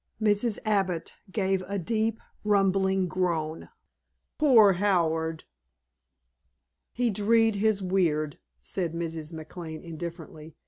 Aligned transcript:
Mrs. 0.19 0.57
Abbott 0.65 1.13
gave 1.31 1.61
a 1.67 1.77
deep 1.77 2.19
rumbling 2.43 3.07
groan. 3.07 3.69
"Poor 4.39 4.73
Howard!" 4.73 5.43
"He 6.91 7.11
dreed 7.11 7.57
his 7.57 7.83
weird," 7.83 8.39
said 8.61 8.95
Mrs. 8.95 9.31
McLane 9.31 9.83
indifferently. 9.83 10.55